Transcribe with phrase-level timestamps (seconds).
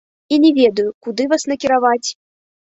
[0.35, 2.09] І не ведаю, куды вас накіраваць.